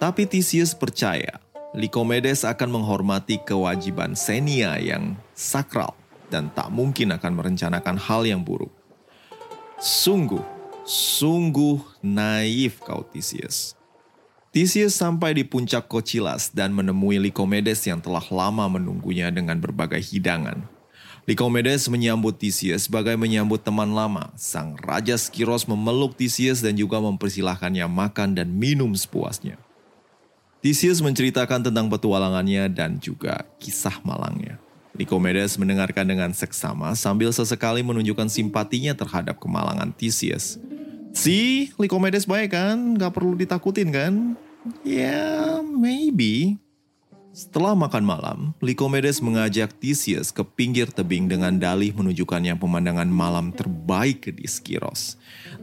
Tapi 0.00 0.24
Theseus 0.24 0.72
percaya, 0.72 1.36
Lycomedes 1.76 2.48
akan 2.48 2.72
menghormati 2.72 3.36
kewajiban 3.44 4.16
Xenia 4.16 4.80
yang 4.80 5.12
sakral 5.36 5.92
dan 6.32 6.48
tak 6.56 6.72
mungkin 6.72 7.12
akan 7.12 7.36
merencanakan 7.36 8.00
hal 8.00 8.24
yang 8.24 8.40
buruk. 8.40 8.72
Sungguh, 9.76 10.57
Sungguh 10.88 11.84
naif 12.00 12.80
kau 12.80 13.04
Theseus. 13.04 13.76
Theseus 14.56 14.96
sampai 14.96 15.36
di 15.36 15.44
puncak 15.44 15.84
Kochilas 15.84 16.48
dan 16.48 16.72
menemui 16.72 17.20
Lycomedes 17.20 17.84
yang 17.84 18.00
telah 18.00 18.24
lama 18.32 18.72
menunggunya 18.72 19.28
dengan 19.28 19.60
berbagai 19.60 20.00
hidangan. 20.00 20.64
Lycomedes 21.28 21.92
menyambut 21.92 22.40
Theseus 22.40 22.88
sebagai 22.88 23.20
menyambut 23.20 23.60
teman 23.60 23.92
lama. 23.92 24.32
Sang 24.40 24.80
Raja 24.80 25.20
Skiros 25.20 25.68
memeluk 25.68 26.16
Theseus 26.16 26.64
dan 26.64 26.72
juga 26.72 27.04
mempersilahkannya 27.04 27.84
makan 27.84 28.32
dan 28.32 28.48
minum 28.48 28.96
sepuasnya. 28.96 29.60
Theseus 30.64 31.04
menceritakan 31.04 31.68
tentang 31.68 31.92
petualangannya 31.92 32.64
dan 32.72 32.96
juga 32.96 33.44
kisah 33.60 34.00
malangnya. 34.08 34.56
Lycomedes 34.96 35.60
mendengarkan 35.60 36.08
dengan 36.08 36.32
seksama 36.32 36.96
sambil 36.96 37.28
sesekali 37.28 37.84
menunjukkan 37.84 38.32
simpatinya 38.32 38.96
terhadap 38.96 39.36
kemalangan 39.36 39.92
Theseus. 39.92 40.56
Si, 41.12 41.70
Lycomedes 41.76 42.28
baik 42.28 42.54
kan? 42.54 42.94
Gak 42.96 43.16
perlu 43.16 43.34
ditakutin 43.34 43.90
kan? 43.90 44.14
Ya, 44.84 45.12
yeah, 45.12 45.48
maybe. 45.64 46.60
Setelah 47.38 47.78
makan 47.78 48.02
malam, 48.02 48.38
Lycomedes 48.58 49.22
mengajak 49.22 49.70
Theseus 49.78 50.34
ke 50.34 50.42
pinggir 50.42 50.90
tebing 50.90 51.30
dengan 51.30 51.54
dalih 51.54 51.94
menunjukkannya 51.94 52.58
pemandangan 52.58 53.06
malam 53.06 53.54
terbaik 53.54 54.26
di 54.34 54.42
Skiros. 54.50 55.14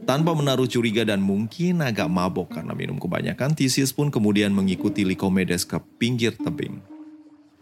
Tanpa 0.07 0.31
menaruh 0.31 0.71
curiga 0.71 1.03
dan 1.03 1.19
mungkin 1.19 1.83
agak 1.83 2.07
mabok 2.07 2.55
karena 2.55 2.71
minum 2.71 2.95
kebanyakan, 2.95 3.59
Theseus 3.59 3.91
pun 3.91 4.07
kemudian 4.07 4.55
mengikuti 4.55 5.03
Lycomedes 5.03 5.67
ke 5.67 5.75
pinggir 5.99 6.39
tebing. 6.39 6.94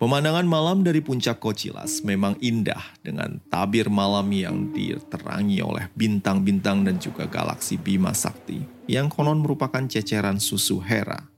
Pemandangan 0.04 0.44
malam 0.44 0.84
dari 0.84 1.00
puncak 1.00 1.40
Kocilas 1.40 2.04
memang 2.04 2.36
indah 2.44 2.84
dengan 3.00 3.40
tabir 3.48 3.88
malam 3.88 4.28
yang 4.36 4.68
diterangi 4.76 5.64
oleh 5.64 5.88
bintang-bintang 5.96 6.84
dan 6.84 7.00
juga 7.00 7.24
galaksi 7.24 7.80
Bima 7.80 8.12
Sakti 8.12 8.60
yang 8.92 9.08
konon 9.08 9.40
merupakan 9.40 9.80
ceceran 9.88 10.44
susu 10.44 10.84
Hera 10.84 11.32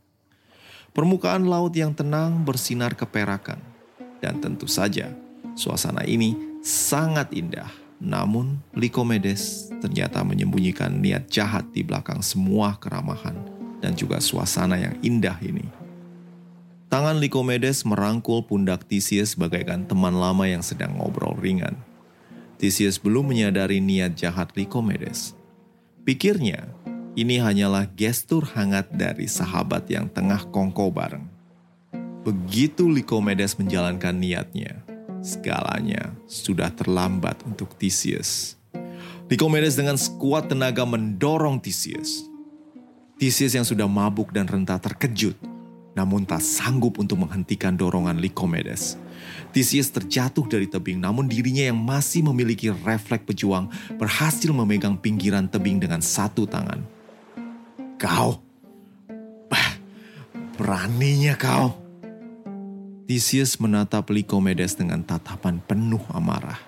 Permukaan 0.95 1.45
laut 1.45 1.75
yang 1.75 1.91
tenang 1.91 2.47
bersinar 2.47 2.95
keperakan. 2.95 3.59
Dan 4.23 4.39
tentu 4.39 4.63
saja, 4.63 5.11
suasana 5.51 6.07
ini 6.07 6.33
sangat 6.63 7.35
indah. 7.35 7.67
Namun, 7.99 8.63
Lycomedes 8.71 9.75
ternyata 9.83 10.23
menyembunyikan 10.23 11.03
niat 11.03 11.27
jahat 11.27 11.67
di 11.75 11.83
belakang 11.83 12.23
semua 12.23 12.79
keramahan 12.79 13.35
dan 13.83 13.91
juga 13.91 14.23
suasana 14.23 14.79
yang 14.79 14.95
indah 15.03 15.35
ini. 15.43 15.84
Tangan 16.85 17.17
Lycomedes 17.17 17.81
merangkul 17.81 18.45
pundak 18.45 18.85
Theseus 18.85 19.33
bagaikan 19.33 19.89
teman 19.89 20.13
lama 20.13 20.45
yang 20.45 20.61
sedang 20.61 20.93
ngobrol 20.93 21.33
ringan. 21.33 21.73
Theseus 22.61 23.01
belum 23.01 23.33
menyadari 23.33 23.81
niat 23.81 24.13
jahat 24.13 24.53
Lycomedes. 24.53 25.33
Pikirnya, 26.05 26.69
ini 27.17 27.41
hanyalah 27.41 27.89
gestur 27.97 28.45
hangat 28.53 28.93
dari 28.93 29.25
sahabat 29.25 29.89
yang 29.89 30.05
tengah 30.13 30.45
kongko 30.53 30.93
bareng. 30.93 31.25
Begitu 32.21 32.85
Lycomedes 32.85 33.57
menjalankan 33.57 34.13
niatnya, 34.13 34.85
segalanya 35.25 36.13
sudah 36.29 36.69
terlambat 36.69 37.41
untuk 37.49 37.73
Theseus. 37.81 38.61
Lycomedes 39.25 39.73
dengan 39.73 39.97
sekuat 39.97 40.53
tenaga 40.53 40.85
mendorong 40.85 41.57
Theseus. 41.57 42.29
Theseus 43.17 43.57
yang 43.57 43.65
sudah 43.65 43.89
mabuk 43.89 44.29
dan 44.29 44.45
renta 44.45 44.77
terkejut, 44.77 45.33
namun 45.95 46.27
tak 46.27 46.43
sanggup 46.43 46.99
untuk 46.99 47.23
menghentikan 47.23 47.73
dorongan 47.73 48.19
Lycomedes. 48.19 48.99
Theseus 49.55 49.87
terjatuh 49.89 50.43
dari 50.45 50.67
tebing, 50.67 50.99
namun 50.99 51.31
dirinya 51.31 51.71
yang 51.71 51.79
masih 51.79 52.27
memiliki 52.27 52.67
refleks 52.67 53.23
pejuang 53.23 53.71
berhasil 53.95 54.51
memegang 54.51 54.99
pinggiran 54.99 55.47
tebing 55.47 55.79
dengan 55.79 56.03
satu 56.03 56.43
tangan. 56.43 56.83
Kau, 57.95 58.43
bah, 59.47 59.79
beraninya 60.59 61.39
kau. 61.39 61.79
Theseus 63.07 63.55
menatap 63.61 64.11
Lycomedes 64.11 64.75
dengan 64.75 64.99
tatapan 64.99 65.63
penuh 65.63 66.03
amarah. 66.11 66.59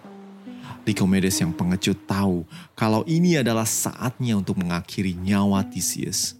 Lycomedes 0.88 1.44
yang 1.44 1.52
pengecut 1.52 2.00
tahu 2.08 2.48
kalau 2.72 3.04
ini 3.04 3.36
adalah 3.36 3.68
saatnya 3.68 4.40
untuk 4.40 4.56
mengakhiri 4.56 5.12
nyawa 5.20 5.68
Theseus. 5.68 6.37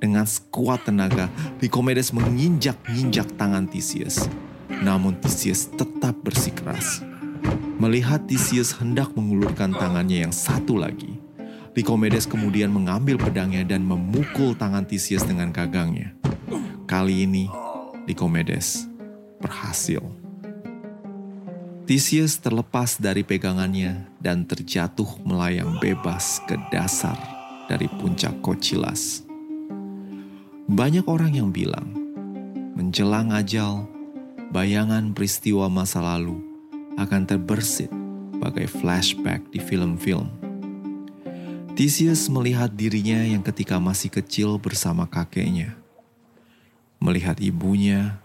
Dengan 0.00 0.24
sekuat 0.24 0.88
tenaga, 0.88 1.28
Lycomedes 1.60 2.16
menginjak-injak 2.16 3.36
tangan 3.36 3.68
Theseus. 3.68 4.24
Namun 4.80 5.20
Theseus 5.20 5.68
tetap 5.68 6.16
bersikeras. 6.24 7.04
Melihat 7.76 8.24
Theseus 8.24 8.72
hendak 8.80 9.12
mengulurkan 9.12 9.76
tangannya 9.76 10.24
yang 10.24 10.32
satu 10.32 10.80
lagi, 10.80 11.20
Lycomedes 11.76 12.24
kemudian 12.24 12.72
mengambil 12.72 13.20
pedangnya 13.20 13.60
dan 13.62 13.84
memukul 13.84 14.56
tangan 14.56 14.88
Theseus 14.88 15.20
dengan 15.22 15.52
gagangnya. 15.52 16.16
Kali 16.88 17.28
ini, 17.28 17.46
Lycomedes 18.08 18.88
berhasil. 19.38 20.00
Theseus 21.84 22.40
terlepas 22.40 22.96
dari 22.96 23.20
pegangannya 23.20 24.08
dan 24.16 24.48
terjatuh 24.48 25.20
melayang 25.28 25.76
bebas 25.76 26.40
ke 26.48 26.56
dasar 26.72 27.18
dari 27.68 27.86
puncak 27.86 28.40
Kocilas. 28.42 29.29
Banyak 30.70 31.10
orang 31.10 31.34
yang 31.34 31.50
bilang, 31.50 31.90
menjelang 32.78 33.34
ajal, 33.34 33.90
bayangan 34.54 35.10
peristiwa 35.10 35.66
masa 35.66 35.98
lalu 35.98 36.38
akan 36.94 37.26
terbersit 37.26 37.90
bagai 38.38 38.70
flashback 38.70 39.42
di 39.50 39.58
film-film 39.58 40.30
Theseus 41.80 42.28
melihat 42.28 42.68
dirinya 42.70 43.24
yang 43.24 43.40
ketika 43.40 43.80
masih 43.80 44.12
kecil 44.12 44.60
bersama 44.60 45.08
kakeknya. 45.08 45.74
Melihat 47.00 47.40
ibunya 47.40 48.20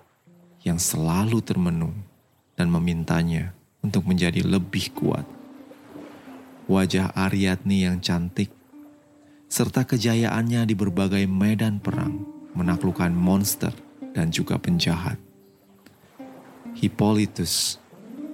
yang 0.61 0.75
selalu 0.75 1.39
termenung 1.39 1.95
dan 2.59 2.67
memintanya 2.67 3.55
untuk 3.79 4.03
menjadi 4.05 4.43
lebih 4.43 4.91
kuat. 4.91 5.23
Wajah 6.67 7.15
Ariadne 7.15 7.89
yang 7.89 8.03
cantik 8.03 8.51
serta 9.47 9.87
kejayaannya 9.87 10.67
di 10.67 10.75
berbagai 10.75 11.23
medan 11.23 11.79
perang 11.79 12.34
menaklukkan 12.55 13.11
monster 13.13 13.75
dan 14.15 14.31
juga 14.31 14.57
penjahat. 14.57 15.19
Hippolytus, 16.75 17.77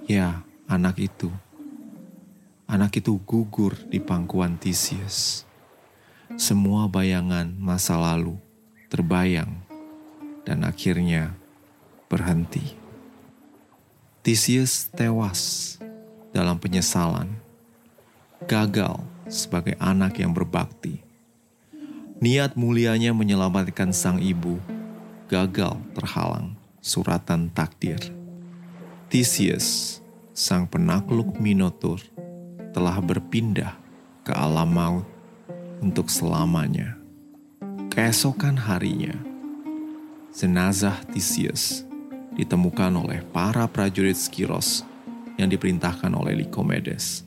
ya 0.06 0.46
anak 0.66 0.98
itu 1.02 1.30
anak 2.72 3.04
itu 3.04 3.20
gugur 3.28 3.76
di 3.92 4.00
pangkuan 4.00 4.56
Theseus. 4.56 5.44
Semua 6.40 6.88
bayangan 6.88 7.52
masa 7.60 8.00
lalu 8.00 8.40
terbayang 8.88 9.60
dan 10.48 10.64
akhirnya 10.64 11.36
berhenti. 12.08 12.80
Theseus 14.24 14.88
tewas 14.88 15.76
dalam 16.32 16.56
penyesalan, 16.56 17.28
gagal 18.48 19.04
sebagai 19.28 19.76
anak 19.76 20.16
yang 20.24 20.32
berbakti. 20.32 21.04
Niat 22.22 22.54
mulianya 22.54 23.10
menyelamatkan 23.10 23.90
sang 23.90 24.22
ibu 24.22 24.62
gagal 25.26 25.74
terhalang 25.90 26.54
suratan 26.78 27.50
takdir. 27.50 27.98
Theseus, 29.10 29.98
sang 30.30 30.70
penakluk 30.70 31.34
Minotaur, 31.42 31.98
telah 32.70 33.02
berpindah 33.02 33.74
ke 34.22 34.30
alam 34.38 34.70
maut 34.70 35.06
untuk 35.82 36.06
selamanya. 36.06 36.94
Keesokan 37.90 38.54
harinya, 38.54 39.18
jenazah 40.30 41.02
Theseus 41.10 41.82
ditemukan 42.38 43.02
oleh 43.02 43.26
para 43.34 43.66
prajurit 43.66 44.14
Skiros 44.14 44.86
yang 45.42 45.50
diperintahkan 45.50 46.14
oleh 46.14 46.46
Lycomedes. 46.46 47.26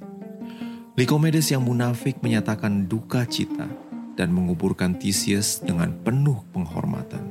Lycomedes 0.95 1.51
yang 1.51 1.67
munafik 1.67 2.23
menyatakan 2.23 2.87
duka 2.87 3.27
cita 3.27 3.67
dan 4.15 4.31
menguburkan 4.31 4.95
Theseus 4.95 5.59
dengan 5.59 5.91
penuh 6.01 6.41
penghormatan. 6.55 7.23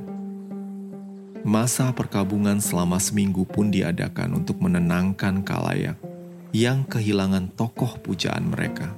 Masa 1.45 1.93
perkabungan 1.93 2.57
selama 2.57 2.97
seminggu 2.97 3.45
pun 3.45 3.69
diadakan 3.69 4.41
untuk 4.41 4.57
menenangkan 4.61 5.45
kalayak 5.45 5.97
yang 6.49 6.81
kehilangan 6.87 7.53
tokoh 7.53 8.01
pujaan 8.01 8.49
mereka. 8.49 8.89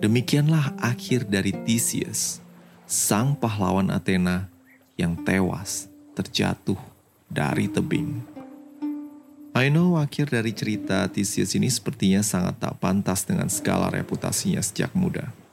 Demikianlah 0.00 0.72
akhir 0.80 1.28
dari 1.28 1.52
Theseus, 1.52 2.40
sang 2.88 3.36
pahlawan 3.36 3.92
Athena 3.92 4.48
yang 4.96 5.16
tewas 5.24 5.92
terjatuh 6.16 6.78
dari 7.28 7.68
tebing. 7.68 8.20
I 9.54 9.70
know 9.70 9.94
akhir 10.00 10.34
dari 10.34 10.50
cerita 10.50 11.06
Theseus 11.06 11.54
ini 11.54 11.70
sepertinya 11.70 12.26
sangat 12.26 12.58
tak 12.58 12.74
pantas 12.82 13.22
dengan 13.22 13.46
segala 13.46 13.86
reputasinya 13.86 14.58
sejak 14.58 14.90
muda. 14.98 15.43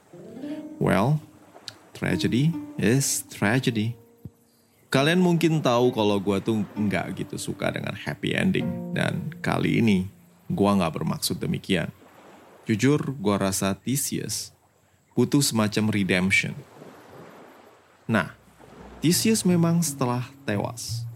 Well, 0.82 1.22
tragedy 1.94 2.50
is 2.74 3.22
tragedy. 3.30 3.94
Kalian 4.90 5.22
mungkin 5.22 5.62
tahu 5.62 5.94
kalau 5.94 6.18
gue 6.18 6.42
tuh 6.42 6.66
nggak 6.74 7.22
gitu 7.22 7.38
suka 7.38 7.70
dengan 7.70 7.94
happy 7.94 8.34
ending. 8.34 8.90
Dan 8.90 9.30
kali 9.38 9.78
ini 9.78 10.10
Gua 10.52 10.76
nggak 10.76 11.00
bermaksud 11.00 11.40
demikian. 11.40 11.88
Jujur, 12.68 13.00
gua 13.16 13.40
rasa 13.40 13.72
Theseus 13.72 14.52
butuh 15.16 15.40
semacam 15.40 15.88
redemption. 15.88 16.52
Nah, 18.04 18.36
Theseus 19.00 19.48
memang 19.48 19.80
setelah 19.80 20.28
tewas. 20.44 21.08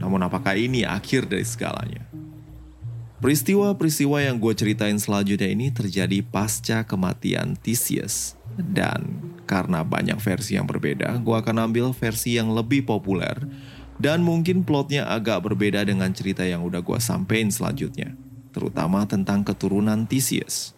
Namun 0.00 0.24
apakah 0.24 0.56
ini 0.56 0.88
akhir 0.88 1.28
dari 1.28 1.44
segalanya? 1.44 2.04
Peristiwa-peristiwa 3.16 4.28
yang 4.28 4.36
gue 4.36 4.52
ceritain 4.52 5.00
selanjutnya 5.00 5.48
ini 5.48 5.72
terjadi 5.72 6.20
pasca 6.20 6.84
kematian 6.84 7.56
Theseus. 7.56 8.36
Dan 8.56 9.32
karena 9.48 9.84
banyak 9.84 10.20
versi 10.20 10.56
yang 10.56 10.68
berbeda, 10.68 11.16
gue 11.20 11.36
akan 11.36 11.70
ambil 11.70 11.96
versi 11.96 12.36
yang 12.36 12.52
lebih 12.52 12.84
populer 12.84 13.36
dan 13.96 14.20
mungkin 14.20 14.60
plotnya 14.64 15.08
agak 15.08 15.44
berbeda 15.44 15.84
dengan 15.84 16.12
cerita 16.12 16.44
yang 16.44 16.64
udah 16.64 16.84
gue 16.84 17.00
sampein 17.00 17.48
selanjutnya, 17.48 18.12
terutama 18.52 19.08
tentang 19.08 19.40
keturunan 19.40 20.04
Theseus. 20.04 20.76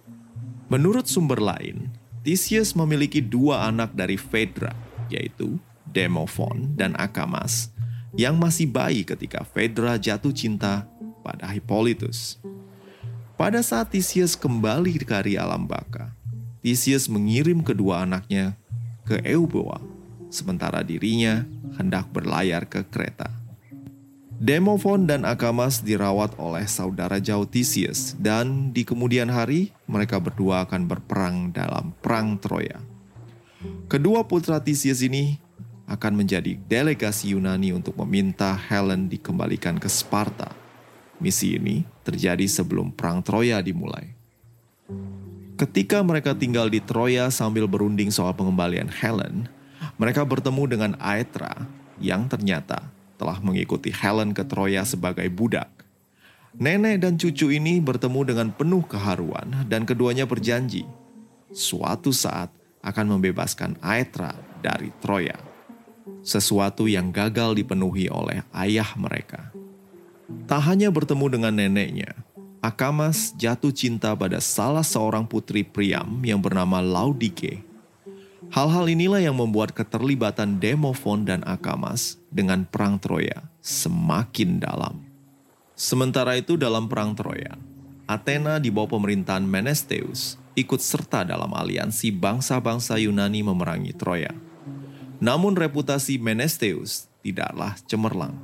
Menurut 0.71 1.11
sumber 1.11 1.43
lain, 1.43 1.91
Theseus 2.23 2.79
memiliki 2.79 3.19
dua 3.19 3.67
anak 3.67 3.95
dari 3.97 4.15
Phaedra, 4.15 4.75
yaitu 5.11 5.59
Demophon 5.89 6.77
dan 6.79 6.95
Akamas, 6.95 7.75
yang 8.15 8.39
masih 8.39 8.71
bayi 8.71 9.03
ketika 9.03 9.43
Phaedra 9.43 9.99
jatuh 9.99 10.33
cinta 10.33 10.87
pada 11.29 11.45
Hippolytus. 11.53 12.41
Pada 13.37 13.61
saat 13.61 13.93
Theseus 13.93 14.33
kembali 14.33 14.97
ke 15.05 15.37
alam 15.37 15.69
baka, 15.69 16.17
Theseus 16.65 17.05
mengirim 17.07 17.61
kedua 17.61 18.09
anaknya 18.09 18.57
ke 19.05 19.21
Euboea, 19.21 19.79
sementara 20.33 20.81
dirinya 20.81 21.45
hendak 21.77 22.09
berlayar 22.09 22.65
ke 22.65 22.83
kereta. 22.89 23.29
Demophon 24.39 25.07
dan 25.07 25.27
Akamas 25.27 25.83
dirawat 25.83 26.39
oleh 26.39 26.63
saudara 26.71 27.19
jauh 27.19 27.47
Theseus 27.47 28.15
dan 28.19 28.71
di 28.71 28.87
kemudian 28.87 29.27
hari 29.27 29.75
mereka 29.91 30.23
berdua 30.23 30.63
akan 30.67 30.87
berperang 30.87 31.51
dalam 31.51 31.91
perang 32.01 32.39
Troya. 32.39 32.79
Kedua 33.91 34.23
putra 34.27 34.63
Theseus 34.63 35.03
ini 35.03 35.43
akan 35.91 36.23
menjadi 36.23 36.55
delegasi 36.71 37.35
Yunani 37.35 37.75
untuk 37.75 37.99
meminta 37.99 38.55
Helen 38.55 39.11
dikembalikan 39.11 39.79
ke 39.83 39.91
Sparta 39.91 40.68
Misi 41.19 41.59
ini 41.59 41.83
terjadi 42.07 42.47
sebelum 42.47 42.95
Perang 42.95 43.23
Troya 43.23 43.59
dimulai. 43.59 44.15
Ketika 45.59 45.99
mereka 46.07 46.39
tinggal 46.39 46.71
di 46.71 46.79
Troya 46.79 47.27
sambil 47.35 47.67
berunding 47.67 48.15
soal 48.15 48.31
pengembalian 48.31 48.87
Helen, 48.87 49.51
mereka 49.99 50.23
bertemu 50.23 50.63
dengan 50.71 50.93
Aetra 51.03 51.67
yang 51.99 52.31
ternyata 52.31 52.87
telah 53.19 53.43
mengikuti 53.43 53.91
Helen 53.91 54.31
ke 54.31 54.47
Troya 54.47 54.87
sebagai 54.87 55.27
budak. 55.27 55.67
Nenek 56.55 57.03
dan 57.03 57.19
cucu 57.19 57.51
ini 57.51 57.83
bertemu 57.83 58.21
dengan 58.35 58.49
penuh 58.55 58.87
keharuan 58.87 59.67
dan 59.67 59.83
keduanya 59.83 60.25
berjanji 60.25 60.87
suatu 61.51 62.15
saat 62.15 62.55
akan 62.79 63.19
membebaskan 63.19 63.75
Aetra 63.83 64.39
dari 64.63 64.95
Troya. 65.03 65.37
Sesuatu 66.23 66.87
yang 66.87 67.11
gagal 67.11 67.59
dipenuhi 67.59 68.07
oleh 68.09 68.47
ayah 68.55 68.89
mereka. 68.97 69.51
Tak 70.29 70.61
hanya 70.69 70.93
bertemu 70.93 71.27
dengan 71.33 71.57
neneknya, 71.57 72.13
Akamas 72.61 73.33
jatuh 73.39 73.73
cinta 73.73 74.13
pada 74.13 74.43
salah 74.45 74.85
seorang 74.85 75.25
putri 75.25 75.65
Priam 75.65 76.21
yang 76.21 76.43
bernama 76.43 76.85
Laudike. 76.85 77.65
Hal-hal 78.53 78.89
inilah 78.93 79.25
yang 79.25 79.37
membuat 79.37 79.73
keterlibatan 79.73 80.61
Demofon 80.61 81.25
dan 81.25 81.41
Akamas 81.49 82.21
dengan 82.29 82.69
Perang 82.69 83.01
Troya 83.01 83.45
semakin 83.65 84.61
dalam. 84.61 85.01
Sementara 85.79 86.37
itu 86.37 86.61
dalam 86.61 86.93
Perang 86.93 87.17
Troya, 87.17 87.57
Athena 88.05 88.61
di 88.61 88.69
bawah 88.73 89.01
pemerintahan 89.01 89.45
Menesteus 89.45 90.41
ikut 90.59 90.81
serta 90.83 91.23
dalam 91.23 91.55
aliansi 91.55 92.11
bangsa-bangsa 92.11 92.99
Yunani 92.99 93.47
memerangi 93.47 93.95
Troya. 93.95 94.33
Namun 95.23 95.55
reputasi 95.55 96.19
Menesteus 96.19 97.07
tidaklah 97.23 97.79
cemerlang. 97.87 98.35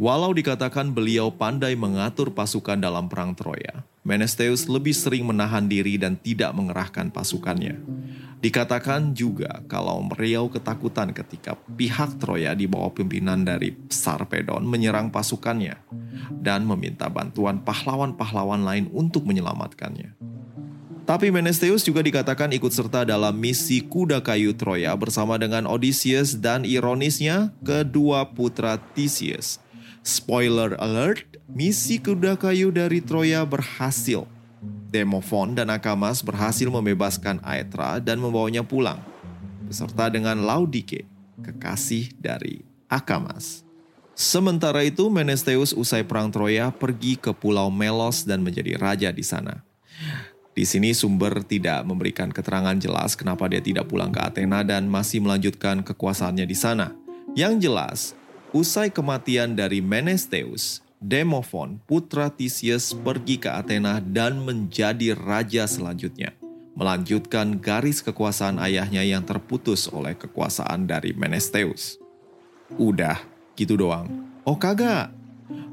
Walau 0.00 0.32
dikatakan 0.32 0.96
beliau 0.96 1.28
pandai 1.28 1.76
mengatur 1.76 2.32
pasukan 2.32 2.80
dalam 2.80 3.04
perang 3.04 3.36
Troya, 3.36 3.84
Menesteus 4.00 4.64
lebih 4.64 4.96
sering 4.96 5.28
menahan 5.28 5.68
diri 5.68 6.00
dan 6.00 6.16
tidak 6.16 6.56
mengerahkan 6.56 7.12
pasukannya. 7.12 7.76
Dikatakan 8.40 9.12
juga 9.12 9.60
kalau 9.68 10.00
meriau 10.00 10.48
ketakutan 10.48 11.12
ketika 11.12 11.52
pihak 11.76 12.16
Troya 12.16 12.56
di 12.56 12.64
bawah 12.64 12.96
pimpinan 12.96 13.44
dari 13.44 13.76
Sarpedon 13.92 14.64
menyerang 14.64 15.12
pasukannya 15.12 15.76
dan 16.32 16.64
meminta 16.64 17.12
bantuan 17.12 17.60
pahlawan-pahlawan 17.60 18.64
lain 18.64 18.88
untuk 18.96 19.28
menyelamatkannya. 19.28 20.16
Tapi 21.04 21.28
Menesteus 21.28 21.84
juga 21.84 22.00
dikatakan 22.00 22.48
ikut 22.56 22.72
serta 22.72 23.04
dalam 23.04 23.36
misi 23.36 23.84
kuda 23.84 24.24
kayu 24.24 24.56
Troya 24.56 24.96
bersama 24.96 25.36
dengan 25.36 25.68
Odysseus 25.68 26.40
dan 26.40 26.64
ironisnya 26.64 27.52
kedua 27.60 28.32
putra 28.32 28.80
Theseus 28.96 29.60
Spoiler 30.00 30.80
alert, 30.80 31.28
misi 31.44 32.00
kuda 32.00 32.40
kayu 32.40 32.72
dari 32.72 33.04
Troya 33.04 33.44
berhasil. 33.44 34.24
Demofon 34.88 35.54
dan 35.54 35.68
Akamas 35.68 36.24
berhasil 36.24 36.66
membebaskan 36.66 37.38
Aetra 37.44 38.00
dan 38.00 38.18
membawanya 38.18 38.64
pulang, 38.64 38.98
beserta 39.68 40.10
dengan 40.10 40.40
Laudike, 40.40 41.04
kekasih 41.44 42.16
dari 42.18 42.64
Akamas. 42.88 43.62
Sementara 44.16 44.82
itu, 44.82 45.08
Menesteus 45.08 45.76
usai 45.76 46.02
perang 46.02 46.32
Troya 46.32 46.72
pergi 46.74 47.16
ke 47.20 47.32
Pulau 47.32 47.68
Melos 47.70 48.24
dan 48.26 48.42
menjadi 48.42 48.76
raja 48.76 49.08
di 49.14 49.22
sana. 49.22 49.62
Di 50.50 50.66
sini 50.68 50.92
sumber 50.92 51.40
tidak 51.46 51.86
memberikan 51.86 52.28
keterangan 52.28 52.74
jelas 52.76 53.14
kenapa 53.14 53.48
dia 53.48 53.62
tidak 53.62 53.86
pulang 53.86 54.10
ke 54.10 54.20
Athena 54.20 54.66
dan 54.66 54.90
masih 54.90 55.22
melanjutkan 55.22 55.80
kekuasaannya 55.80 56.44
di 56.44 56.56
sana. 56.58 56.92
Yang 57.38 57.54
jelas, 57.70 57.98
Usai 58.50 58.90
kematian 58.90 59.54
dari 59.54 59.78
Menesteus, 59.78 60.82
Demofon, 60.98 61.78
putra 61.86 62.26
Theseus 62.34 62.90
pergi 62.90 63.38
ke 63.38 63.46
Athena 63.46 64.02
dan 64.02 64.42
menjadi 64.42 65.14
raja 65.14 65.70
selanjutnya, 65.70 66.34
melanjutkan 66.74 67.62
garis 67.62 68.02
kekuasaan 68.02 68.58
ayahnya 68.58 69.06
yang 69.06 69.22
terputus 69.22 69.86
oleh 69.86 70.18
kekuasaan 70.18 70.82
dari 70.82 71.14
Menesteus. 71.14 72.02
Udah, 72.74 73.22
gitu 73.54 73.78
doang. 73.78 74.10
Oh 74.42 74.58
kagak, 74.58 75.14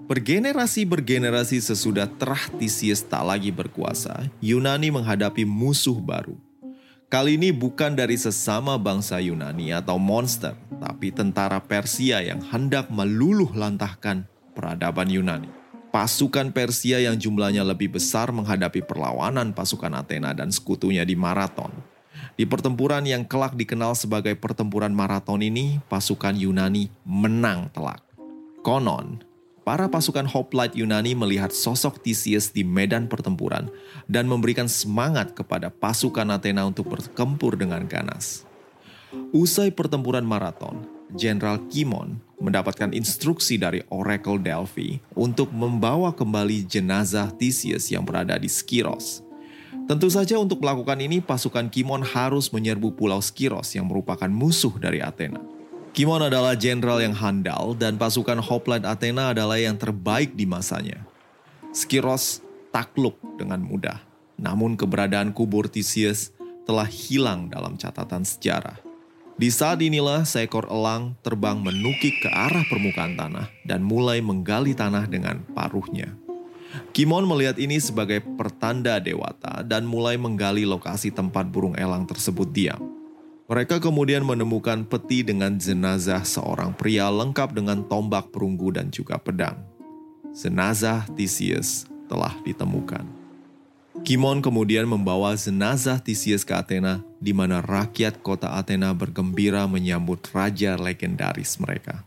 Bergenerasi 0.07 0.87
bergenerasi 0.87 1.59
sesudah 1.59 2.05
terah 2.05 2.47
Theseus 2.61 3.03
tak 3.03 3.27
lagi 3.27 3.49
berkuasa, 3.49 4.29
Yunani 4.39 4.87
menghadapi 4.87 5.43
musuh 5.43 5.99
baru, 5.99 6.37
Kali 7.07 7.39
ini 7.39 7.55
bukan 7.55 7.95
dari 7.95 8.19
sesama 8.19 8.75
bangsa 8.75 9.23
Yunani 9.23 9.71
atau 9.71 9.95
monster, 9.95 10.59
tapi 10.75 11.07
tentara 11.15 11.55
Persia 11.63 12.19
yang 12.19 12.43
hendak 12.51 12.91
meluluh 12.91 13.47
lantahkan 13.55 14.27
peradaban 14.51 15.07
Yunani. 15.07 15.47
Pasukan 15.87 16.51
Persia 16.51 16.99
yang 16.99 17.15
jumlahnya 17.15 17.63
lebih 17.63 17.95
besar 17.95 18.35
menghadapi 18.35 18.83
perlawanan 18.83 19.55
pasukan 19.55 20.03
Athena 20.03 20.35
dan 20.35 20.51
sekutunya 20.51 21.07
di 21.07 21.15
Maraton. 21.15 21.71
Di 22.35 22.43
pertempuran 22.43 23.07
yang 23.07 23.23
kelak 23.23 23.55
dikenal 23.55 23.95
sebagai 23.95 24.35
pertempuran 24.35 24.91
Maraton 24.91 25.39
ini, 25.39 25.79
pasukan 25.87 26.35
Yunani 26.35 26.91
menang 27.07 27.71
telak. 27.71 28.03
Konon, 28.67 29.23
para 29.67 29.91
pasukan 29.91 30.23
hoplite 30.23 30.79
Yunani 30.79 31.11
melihat 31.11 31.51
sosok 31.51 31.99
Theseus 31.99 32.55
di 32.55 32.63
medan 32.63 33.11
pertempuran 33.11 33.67
dan 34.07 34.23
memberikan 34.23 34.71
semangat 34.71 35.35
kepada 35.35 35.67
pasukan 35.67 36.23
Athena 36.31 36.63
untuk 36.63 36.87
berkempur 36.87 37.59
dengan 37.59 37.83
ganas. 37.83 38.47
Usai 39.35 39.67
pertempuran 39.75 40.23
maraton, 40.23 40.87
Jenderal 41.19 41.59
Kimon 41.67 42.15
mendapatkan 42.39 42.95
instruksi 42.95 43.59
dari 43.59 43.83
Oracle 43.91 44.39
Delphi 44.39 45.03
untuk 45.19 45.51
membawa 45.51 46.15
kembali 46.15 46.63
jenazah 46.63 47.27
Theseus 47.35 47.91
yang 47.91 48.07
berada 48.07 48.39
di 48.39 48.47
Skiros. 48.47 49.19
Tentu 49.83 50.07
saja 50.07 50.39
untuk 50.39 50.63
melakukan 50.63 50.95
ini 51.03 51.19
pasukan 51.19 51.67
Kimon 51.67 52.07
harus 52.07 52.55
menyerbu 52.55 52.95
pulau 52.95 53.19
Skiros 53.19 53.75
yang 53.75 53.91
merupakan 53.91 54.31
musuh 54.31 54.71
dari 54.79 55.03
Athena. 55.03 55.56
Kimon 55.97 56.21
adalah 56.21 56.53
jenderal 56.53 57.01
yang 57.01 57.17
handal 57.17 57.73
dan 57.73 57.97
pasukan 57.97 58.37
hoplite 58.37 58.85
Athena 58.85 59.33
adalah 59.33 59.57
yang 59.57 59.81
terbaik 59.81 60.37
di 60.37 60.45
masanya. 60.45 61.01
Skiros 61.73 62.37
takluk 62.69 63.17
dengan 63.33 63.65
mudah, 63.65 63.97
namun 64.37 64.77
keberadaan 64.77 65.33
kubur 65.33 65.65
Theseus 65.65 66.29
telah 66.69 66.85
hilang 66.85 67.49
dalam 67.49 67.81
catatan 67.81 68.21
sejarah. 68.21 68.77
Di 69.41 69.49
saat 69.49 69.81
inilah 69.81 70.21
seekor 70.21 70.69
elang 70.69 71.17
terbang 71.25 71.57
menukik 71.57 72.21
ke 72.21 72.29
arah 72.29 72.61
permukaan 72.69 73.17
tanah 73.17 73.49
dan 73.65 73.81
mulai 73.81 74.21
menggali 74.21 74.77
tanah 74.77 75.09
dengan 75.09 75.41
paruhnya. 75.57 76.13
Kimon 76.93 77.25
melihat 77.25 77.57
ini 77.57 77.81
sebagai 77.81 78.21
pertanda 78.37 79.01
dewata 79.01 79.65
dan 79.65 79.81
mulai 79.81 80.13
menggali 80.13 80.61
lokasi 80.61 81.09
tempat 81.09 81.49
burung 81.49 81.73
elang 81.73 82.05
tersebut 82.05 82.53
diam. 82.53 82.96
Mereka 83.47 83.79
kemudian 83.79 84.27
menemukan 84.27 84.83
peti 84.83 85.23
dengan 85.23 85.55
jenazah 85.55 86.27
seorang 86.27 86.75
pria 86.75 87.07
lengkap 87.07 87.55
dengan 87.55 87.79
tombak 87.87 88.27
perunggu 88.35 88.75
dan 88.75 88.91
juga 88.91 89.15
pedang. 89.15 89.55
Jenazah 90.35 91.07
Theseus 91.15 91.87
telah 92.11 92.35
ditemukan. 92.43 93.07
Kimon 94.03 94.43
kemudian 94.43 94.83
membawa 94.83 95.33
jenazah 95.33 95.97
Theseus 95.97 96.43
ke 96.43 96.53
Athena, 96.53 97.01
di 97.23 97.31
mana 97.31 97.63
rakyat 97.63 98.19
kota 98.19 98.51
Athena 98.51 98.91
bergembira 98.91 99.63
menyambut 99.65 100.27
raja 100.35 100.75
legendaris 100.75 101.55
mereka. 101.57 102.03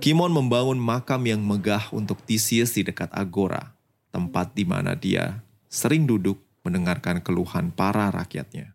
Kimon 0.00 0.32
membangun 0.32 0.80
makam 0.80 1.22
yang 1.28 1.44
megah 1.44 1.92
untuk 1.94 2.18
Theseus 2.24 2.72
di 2.72 2.82
dekat 2.82 3.12
Agora. 3.12 3.76
tempat 4.14 4.54
di 4.54 4.62
mana 4.62 4.94
dia 4.94 5.42
sering 5.66 6.06
duduk 6.06 6.38
mendengarkan 6.62 7.18
keluhan 7.18 7.74
para 7.74 8.14
rakyatnya. 8.14 8.73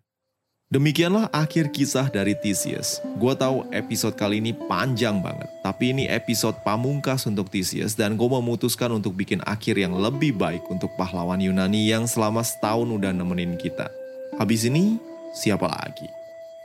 Demikianlah 0.69 1.33
akhir 1.33 1.73
kisah 1.73 2.13
dari 2.13 2.37
Theseus. 2.37 3.01
Gue 3.17 3.33
tahu 3.33 3.65
episode 3.73 4.13
kali 4.13 4.37
ini 4.37 4.53
panjang 4.53 5.17
banget, 5.17 5.49
tapi 5.65 5.97
ini 5.97 6.05
episode 6.05 6.61
pamungkas 6.61 7.25
untuk 7.25 7.49
Theseus 7.49 7.97
dan 7.97 8.13
gue 8.13 8.29
memutuskan 8.29 8.93
untuk 8.93 9.17
bikin 9.17 9.41
akhir 9.49 9.81
yang 9.81 9.97
lebih 9.97 10.37
baik 10.37 10.61
untuk 10.69 10.93
pahlawan 10.93 11.41
Yunani 11.41 11.89
yang 11.89 12.05
selama 12.05 12.45
setahun 12.45 12.85
udah 12.85 13.09
nemenin 13.09 13.57
kita. 13.57 13.89
Habis 14.37 14.69
ini, 14.69 15.01
siapa 15.33 15.65
lagi? 15.65 16.05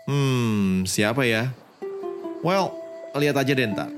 Hmm, 0.05 0.85
siapa 0.85 1.25
ya? 1.25 1.49
Well, 2.45 2.77
lihat 3.17 3.41
aja 3.41 3.57
deh 3.57 3.73
ntar. 3.73 3.89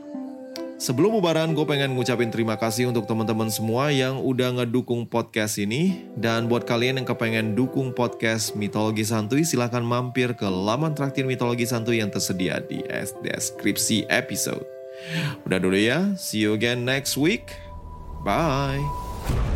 Sebelum 0.77 1.17
bubaran, 1.17 1.57
gue 1.57 1.65
pengen 1.65 1.97
ngucapin 1.97 2.29
terima 2.29 2.61
kasih 2.61 2.93
untuk 2.93 3.09
teman-teman 3.09 3.49
semua 3.49 3.89
yang 3.89 4.21
udah 4.21 4.61
ngedukung 4.61 5.09
podcast 5.09 5.57
ini. 5.57 6.05
Dan 6.21 6.53
buat 6.53 6.69
kalian 6.69 7.01
yang 7.01 7.09
kepengen 7.09 7.57
dukung 7.57 7.97
podcast 7.97 8.53
Mitologi 8.53 9.01
Santuy, 9.01 9.41
silahkan 9.41 9.81
mampir 9.81 10.37
ke 10.37 10.45
laman 10.45 10.93
traktir 10.93 11.25
Mitologi 11.25 11.65
Santuy 11.65 12.05
yang 12.05 12.13
tersedia 12.13 12.61
di 12.61 12.85
deskripsi 13.25 14.05
episode. 14.13 14.69
Udah 15.49 15.57
dulu 15.57 15.81
ya, 15.81 16.13
see 16.21 16.45
you 16.45 16.53
again 16.53 16.85
next 16.85 17.17
week. 17.17 17.57
Bye. 18.21 19.56